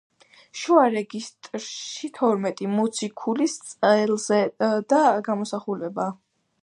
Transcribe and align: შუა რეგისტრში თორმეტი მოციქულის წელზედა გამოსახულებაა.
შუა 0.59 0.85
რეგისტრში 0.93 2.09
თორმეტი 2.15 2.69
მოციქულის 2.77 3.59
წელზედა 3.69 5.03
გამოსახულებაა. 5.29 6.19